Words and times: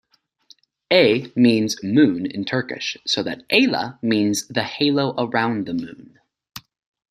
"Ay" 0.89 1.31
means 1.35 1.83
"moon" 1.83 2.25
in 2.25 2.43
Turkish, 2.43 2.97
so 3.05 3.21
that 3.21 3.47
"Ayla" 3.49 4.01
means 4.01 4.47
the 4.47 4.63
"halo 4.63 5.13
around 5.23 5.67
the 5.67 5.75
moon. 5.75 6.17